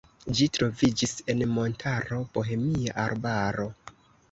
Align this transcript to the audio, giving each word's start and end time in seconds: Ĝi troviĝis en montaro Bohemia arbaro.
Ĝi 0.37 0.45
troviĝis 0.53 1.13
en 1.33 1.43
montaro 1.59 2.23
Bohemia 2.39 2.99
arbaro. 3.07 3.71